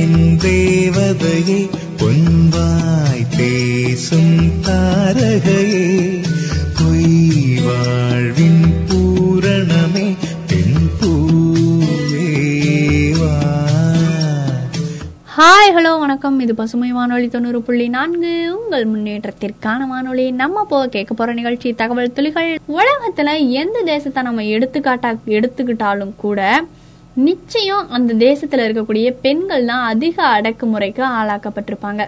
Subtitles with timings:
[0.00, 1.60] என் தேவதையே
[2.00, 5.86] பொன்வாய் பேசும் தாரகையே
[6.78, 7.14] பொய்
[7.66, 10.06] வாழ்வின் பூரணமே
[10.50, 12.10] பெண் பூவேவா
[15.36, 16.40] ஹாய் ஹலோ வணக்கம்.
[16.40, 18.34] இது பசுமை வானொலி தொண்ணூறு புள்ளி நான்கு.
[18.60, 20.26] உங்கள் முன்னேற்றத்திற்கான வானொலி.
[20.42, 22.52] நம்ம போக கேட்க போற நிகழ்ச்சி தகவல் துளிகள்.
[22.78, 23.28] உலகத்துல
[23.62, 26.40] எந்த தேசத்தை நம்ம எடுத்துக்காட்டா எடுத்துக்கிட்டாலும் கூட
[27.16, 32.02] நிச்சயம் அந்த தேசத்துல இருக்கக்கூடிய பெண்கள் தான் அதிக அடக்குமுறைக்கு ஆளாக்கப்பட்டிருப்பாங்க.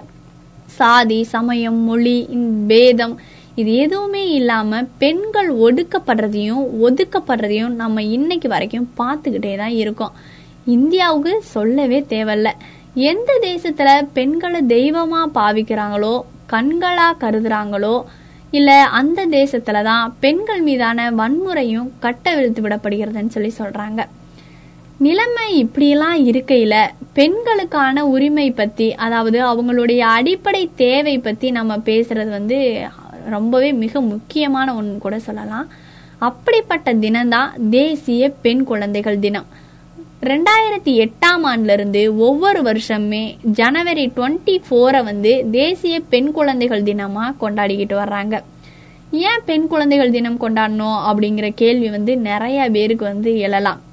[0.76, 3.16] சாதி சமயம் மொழி இந்த பேதம்
[3.60, 10.16] இது எதுவுமே இல்லாம பெண்கள் ஒடுக்கப்படுறதையும் ஒதுக்கப்படுறதையும் நம்ம இன்னைக்கு வரைக்கும் பார்த்துக்கிட்டே தான் இருக்கோம்.
[10.76, 12.50] இந்தியாவுக்கு சொல்லவே தேவையில்ல.
[13.10, 16.14] எந்த தேசத்துல பெண்களை தெய்வமா பாவிக்கிறாங்களோ
[16.54, 17.96] கண்களா கருதுறாங்களோ
[18.58, 24.02] இல்ல அந்த தேசத்துல தான் பெண்கள் மீதான வன்முறையும் கட்ட விழுத்து விடப்படுகிறதுன்னு சொல்லி சொல்றாங்க.
[24.98, 26.74] நிலைமை இப்படியெல்லாம் இருக்கையில
[27.12, 32.82] பெண்களுக்கான உரிமை பத்தி அதாவது அவங்களுடைய அடிப்படை தேவை பத்தி நம்ம பேசுறது வந்து
[33.28, 35.68] ரொம்பவே மிக முக்கியமான ஒன்று கூட சொல்லலாம்.
[36.18, 39.46] அப்படிப்பட்ட தினம்தான் தேசிய பெண் குழந்தைகள் தினம்.
[40.22, 48.40] ரெண்டாயிரத்தி எட்டாம் ஆண்டுலேருந்து ஒவ்வொரு வருஷமே ஜனவரி டுவெண்ட்டி ஃபோரை வந்து தேசிய பெண் குழந்தைகள் தினமாக கொண்டாடிக்கிட்டு வர்றாங்க.
[49.10, 53.83] ஏன் பெண் குழந்தைகள் தினம் கொண்டாடணும் அப்படிங்கிற கேள்வி வந்து நிறைய பேருக்கு வந்து எழலாம்.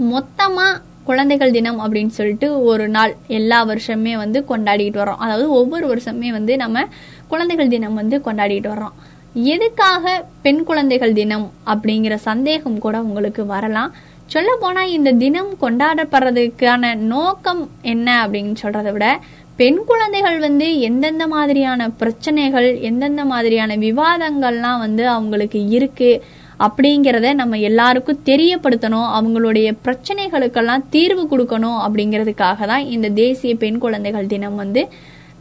[0.00, 6.28] மொத்தமா குழந்தைகள் தினம் அப்படின்னு சொல்லிட்டு ஒரு நாள் எல்லா வருஷமே வந்து கொண்டாடிட்டு வரோம் அதாவது ஒவ்வொரு வருஷமே
[6.28, 6.84] வந்து நம்ம
[7.28, 8.92] குழந்தைகள் தினம் வந்து கொண்டாடிட்டு வரோம்
[9.34, 13.92] எதுக்காக பெண் குழந்தைகள் தினம் அப்படிங்கிற சந்தேகம் கூட உங்களுக்கு வரலாம்.
[14.26, 19.20] சொல்ல போனா இந்த தினம் கொண்டாடப்படுறதுக்கான நோக்கம் என்ன அப்படின்னு சொல்றதை விட
[19.56, 26.24] பெண் குழந்தைகள் வந்து எந்தெந்த மாதிரியான பிரச்சனைகள் எந்தெந்த மாதிரியான விவாதங்கள்லாம் வந்து அவங்களுக்கு இருக்கு
[26.64, 34.56] அப்படிங்கிறத நம்ம எல்லாருக்கும் தெரியப்படுத்தணும் அவங்களுடைய பிரச்சனைகளுக்கெல்லாம் தீர்வு கொடுக்கணும் அப்படிங்கிறதுக்காக தான் இந்த தேசிய பெண் குழந்தைகள் தினம்
[34.62, 34.84] வந்து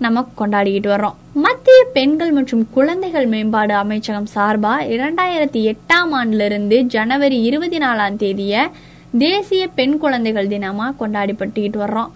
[0.03, 1.15] நம்ம கொண்டாடிக்கிட்டு வர்றோம்.
[1.43, 8.65] மத்திய பெண்கள் மற்றும் குழந்தைகள் மேம்பாடு அமைச்சகம் சார்பா இரண்டாயிரத்தி எட்டாம் ஆண்டிலிருந்து ஜனவரி இருபத்தி நாலாம் தேதிய
[9.25, 12.11] தேசிய பெண் குழந்தைகள் தினமா கொண்டாடிப்பட்டுக்கிட்டு வர்றோம்.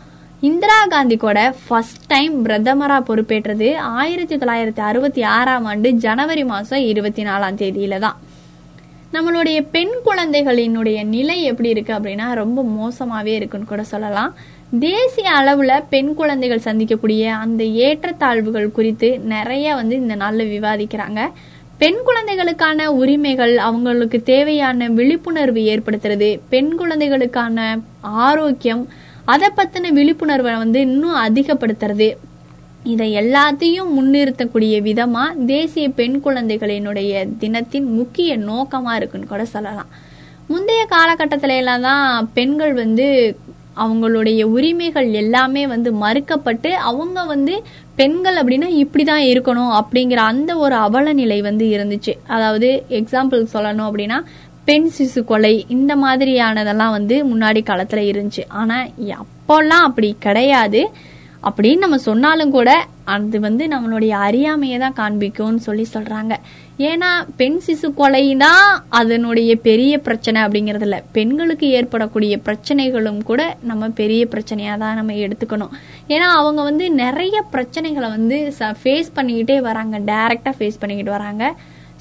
[0.47, 3.69] இந்திரா காந்தி கூட ஃபர்ஸ்ட் டைம் பிரதமரா பொறுப்பேற்றது
[4.01, 8.17] ஆயிரத்தி தொள்ளாயிரத்தி அறுபத்தி ஆறாம் ஆண்டு ஜனவரி மாசம் இருபத்தி நாலாம் தேதியில தான்.
[9.13, 14.35] நம்மளுடைய பெண் குழந்தைகளினுடைய நிலை எப்படி இருக்கு அப்படின்னா ரொம்ப மோசமாவே இருக்குன்னு கூட சொல்லலாம்.
[14.79, 21.19] தேசிய அளவுல பெண் குழந்தைகள் சந்திக்கக்கூடிய அந்த ஏற்றத்தாழ்வுகள் குறித்து நிறைய வந்து இந்த நாள்ல விவாதிக்கிறாங்க.
[21.77, 28.87] பெண் குழந்தைகளுக்கான உரிமைகள் அவங்களுக்கு தேவையான விழிப்புணர்வு ஏற்படுத்துறது பெண் குழந்தைகளுக்கான ஆரோக்கியம்
[29.25, 32.07] அதை பத்தின விழிப்புணர்வை வந்து இன்னும் அதிகப்படுத்துறது
[32.83, 39.89] இதை எல்லாத்தையும் முன்னிறுத்தக்கூடிய விதமா தேசிய பெண் குழந்தைகளினுடைய தினத்தின் முக்கிய நோக்கமா இருக்குன்னு கூட சொல்லலாம்.
[40.47, 43.37] முந்தைய காலகட்டத்தில எல்லாம் தான் பெண்கள் வந்து
[43.77, 47.61] அவங்களுடைய உரிமைகள் எல்லாமே வந்து மறுக்கப்பட்டு அவங்க வந்து
[47.95, 52.13] பெண்கள் அப்படின்னா இப்படிதான் இருக்கணும் அப்படிங்கிற அந்த ஒரு அவல நிலை வந்து இருந்துச்சு.
[52.27, 54.23] அதாவது எக்ஸாம்பிள் சொல்லணும் அப்படின்னா
[54.65, 58.43] பெண் சிசு கொலை இந்த மாதிரியானதெல்லாம் வந்து முன்னாடி காலத்துல இருந்துச்சு.
[58.47, 60.89] ஆனா அப்போல்லாம் அப்படி கிடையாது.
[61.47, 62.69] அப்படின்னு நம்ம சொன்னாலும் கூட
[63.13, 66.33] அது வந்து நம்மளுடைய அறியாமையை தான் காண்பிக்கும்னு சொல்லி சொல்றாங்க.
[66.89, 68.67] ஏன்னா பெண் சிசு கொலை தான்
[68.99, 75.73] அதனுடைய பெரிய பிரச்சனை அப்படிங்கறது பெண்களுக்கு ஏற்படக்கூடிய பிரச்சனைகளும் கூட நம்ம பெரிய பிரச்சனையா தான் நம்ம எடுத்துக்கணும்.
[76.13, 78.39] ஏன்னா அவங்க வந்து நிறைய பிரச்சனைகளை வந்து
[78.81, 79.97] ஃபேஸ் பண்ணிக்கிட்டே வராங்க.
[80.11, 81.45] டைரக்டா ஃபேஸ் பண்ணிக்கிட்டு வராங்க.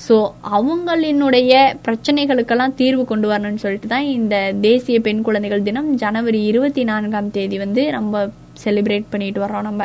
[0.07, 0.17] ஸோ
[0.57, 1.53] அவங்களினுடைய
[1.87, 4.35] பிரச்சனைகளுக்கெல்லாம் தீர்வு கொண்டு வரணும்னு சொல்லிட்டு தான் இந்த
[4.67, 8.23] தேசிய பெண் குழந்தைகள் தினம் ஜனவரி இருபத்தி நான்காம் தேதி வந்து நம்ம
[8.65, 9.85] செலிப்ரேட் பண்ணிட்டு வர்றோம் நம்ம.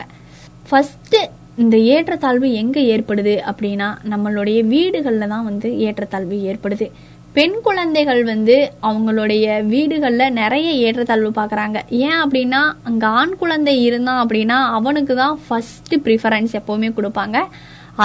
[0.67, 1.21] ஃபஸ்ட்டு
[1.63, 6.87] இந்த ஏற்றத்தாழ்வு எங்கே ஏற்படுது அப்படின்னா நம்மளுடைய வீடுகளில் தான் வந்து ஏற்றத்தாழ்வு ஏற்படுது.
[7.35, 8.55] பெண் குழந்தைகள் வந்து
[8.87, 11.77] அவங்களுடைய வீடுகளில் நிறைய ஏற்றத்தாழ்வு பார்க்குறாங்க.
[12.07, 17.39] ஏன் அப்படின்னா அங்க ஆண் குழந்தை இருந்தான் அப்படின்னா அவனுக்கு தான் ஃபர்ஸ்ட் ப்ரிஃபரன்ஸ் எப்பவுமே கொடுப்பாங்க.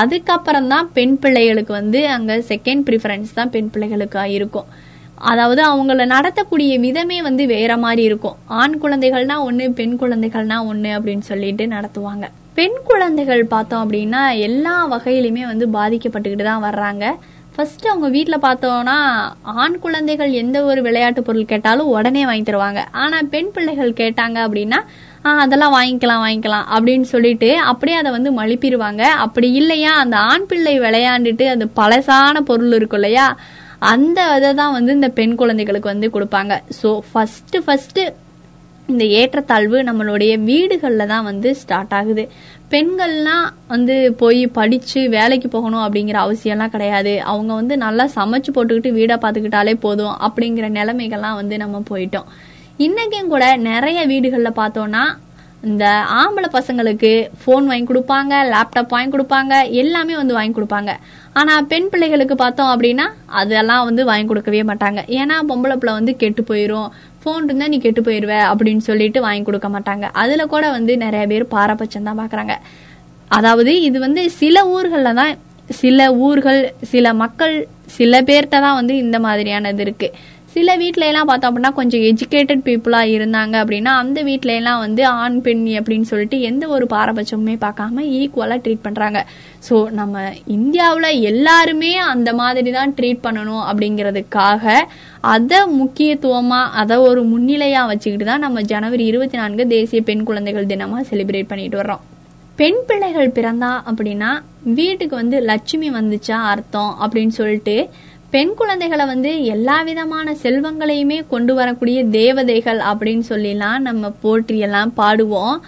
[0.00, 4.68] அதுக்கப்புறம் தான் பெண் பிள்ளைகளுக்கு வந்து அங்கே செகண்ட் ப்ரிஃபரன்ஸ் தான் பெண் பிள்ளைகளுக்கு இருக்கும்.
[5.30, 8.36] அதாவது அவங்கள நடத்தக்கூடிய விதமே வந்து வேற மாதிரி இருக்கும்.
[8.60, 12.26] ஆண் குழந்தைகள்னா ஒன்று பெண் குழந்தைகள்னா ஒன்று அப்படின்னு சொல்லிட்டு நடத்துவாங்க.
[12.58, 17.04] பெண் குழந்தைகள் பார்த்தோம் அப்படின்னா எல்லா வகையிலுமே வந்து பாதிக்கப்பட்டுக்கிட்டு தான் வர்றாங்க.
[17.54, 18.96] ஃபர்ஸ்ட் அவங்க வீட்டில் பார்த்தோம்னா
[19.62, 22.82] ஆண் குழந்தைகள் எந்த ஒரு விளையாட்டு பொருள் கேட்டாலும் உடனே வாங்கி தருவாங்க.
[23.02, 24.80] ஆனால் பெண் பிள்ளைகள் கேட்டாங்க அப்படின்னா
[25.44, 31.46] அதெல்லாம் வாங்கிக்கலாம் வாங்கிக்கலாம் அப்படின்னு சொல்லிட்டு அப்படியே அதை வந்து மழுப்பிடுவாங்க அப்படி இல்லையா அந்த ஆண் பிள்ளை விளையாண்டுட்டு
[31.54, 33.26] அந்த பழசான பொருள் இருக்கும் இல்லையா
[33.82, 36.54] அந்த இதை தான் வந்து இந்த பெண் குழந்தைகளுக்கு வந்து கொடுப்பாங்க.
[36.80, 38.02] ஸோ ஃபஸ்ட்டு ஃபஸ்ட்டு
[38.92, 42.24] இந்த ஏற்றத்தாழ்வு நம்மளுடைய வீடுகளில் தான் வந்து ஸ்டார்ட் ஆகுது.
[42.72, 47.12] பெண்கள்லாம் வந்து போய் படித்து வேலைக்கு போகணும் அப்படிங்கிற அவசியம்லாம் கிடையாது.
[47.32, 52.28] அவங்க வந்து நல்லா சமைச்சு போட்டுக்கிட்டு வீடை பார்த்துக்கிட்டாலே போதும் அப்படிங்கிற நிலைமைகள்லாம் வந்து நம்ம போயிட்டோம்.
[52.86, 55.04] இன்னைக்கும் கூட நிறைய வீடுகளில் பார்த்தோன்னா
[55.66, 55.84] இந்த
[56.20, 57.10] ஆம்பளை பசங்களுக்கு
[57.40, 60.92] ஃபோன் வாங்கி கொடுப்பாங்க லேப்டாப் வாங்கி கொடுப்பாங்க எல்லாமே வந்து வாங்கி கொடுப்பாங்க.
[61.40, 63.06] ஆனால் பெண் பிள்ளைகளுக்கு பார்த்தோம் அப்படின்னா
[63.40, 65.00] அதெல்லாம் வந்து வாங்கி கொடுக்கவே மாட்டாங்க.
[65.20, 66.88] ஏன்னா பொம்பளை பிள்ளை வந்து கெட்டு போயிடும்
[67.22, 70.06] ஃபோன் இருந்தால் நீ கெட்டு போயிடுவ அப்படின்னு சொல்லிட்டு வாங்கி கொடுக்க மாட்டாங்க.
[70.22, 72.56] அதில் கூட வந்து நிறைய பேர் பாரபட்சம் தான் பார்க்குறாங்க
[73.38, 75.34] அதாவது இது வந்து சில ஊர்களில் தான்
[75.80, 76.60] சில ஊர்கள்
[76.92, 77.54] சில மக்கள்
[77.96, 80.14] சில பேர்கிட்ட தான் வந்து இந்த மாதிரியானது இருக்குது
[80.54, 85.36] சில வீட்டில எல்லாம் பார்த்தோம் அப்படின்னா கொஞ்சம் எஜுகேட்டட் பீப்புளா இருந்தாங்க அப்படின்னா அந்த வீட்டில எல்லாம் வந்து ஆண்
[85.46, 89.20] பெண் அப்படின்னு சொல்லிட்டு எந்த ஒரு பாரபட்சமுமே பார்க்காம ஈக்குவலா ட்ரீட் பண்றாங்க.
[89.68, 90.24] ஸோ நம்ம
[90.56, 94.74] இந்தியாவில் எல்லாருமே அந்த மாதிரி தான் ட்ரீட் பண்ணணும் அப்படிங்கிறதுக்காக
[95.34, 101.08] அதை முக்கியத்துவமாக அதை ஒரு முன்னிலையாக வச்சுக்கிட்டு தான் நம்ம ஜனவரி இருபத்தி நான்கு தேசிய பெண் குழந்தைகள் தினமாக
[101.10, 102.04] செலிப்ரேட் பண்ணிட்டு வர்றோம்.
[102.56, 104.30] பெண் பிள்ளைகள் பிறந்தா அப்படின்னா
[104.78, 107.76] வீட்டுக்கு வந்து லட்சுமி வந்துச்சா அர்த்தம் அப்படின்னு சொல்லிட்டு
[108.30, 115.62] பெண் குழந்தைகளை வந்து எல்லா விதமான செல்வங்களையுமே கொண்டு வரக்கூடிய தேவதைகள் அப்படின்னு சொல்லிலாம் நம்ம போற்றி எல்லாம் பாடுவோம்.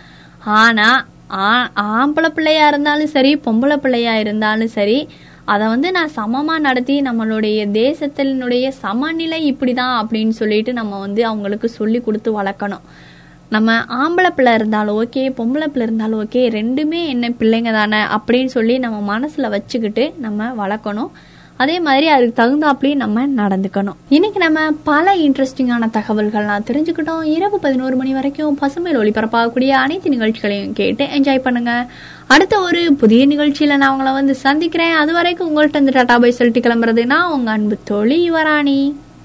[0.45, 5.09] ஆனா ஆ- ஆம்பளை பிள்ளையா இருந்தாலும் சரி பொம்பளை பிள்ளையா இருந்தாலும் சரி
[5.45, 12.01] அதை வந்து நான் சமமா நடத்தி நம்மளுடைய தேசத்தினுடைய சமநிலை இப்படிதான் அப்படின்னு சொல்லிட்டு நம்ம வந்து அவங்களுக்கு சொல்லி
[12.01, 12.81] கொடுத்து வளர்க்கணும்.
[13.51, 18.79] நம்ம ஆம்பளை பிள்ளை இருந்தாலும் ஓகே பொம்பளை பிள்ளை இருந்தாலும் ஓகே ரெண்டுமே என்ன பிள்ளைங்க தானே அப்படின்னு சொல்லி
[18.79, 21.11] நம்ம மனசுல வச்சுக்கிட்டு நம்ம வளர்க்கணும்.
[21.63, 23.99] அதே மாதிரி அதுக்கு தகுந்தாப்புலயும் நம்ம நடந்துக்கணும்.
[24.09, 27.25] இன்னைக்கு நம்ம பல இன்ட்ரெஸ்டிங்கான தகவல்கள்லாம் தெரிஞ்சுக்கிட்டோம்.
[27.37, 31.73] இரவு பதினோரு மணி வரைக்கும் பசுமையில் ஒளிபரப்பாகக்கூடிய அனைத்து நிகழ்ச்சிகளையும் கேட்டு என்ஜாய் பண்ணுங்க.
[32.27, 34.97] அடுத்த ஒரு புதிய நிகழ்ச்சியில நான் உங்களை வந்து சந்திக்கிறேன்.
[35.03, 38.81] அது வரைக்கும் உங்கள்கிட்ட இந்த டாட்டா பை சொல்லிட்டு கிளம்புறதுன்னா உங்க அன்பு தோழி யுவராணி.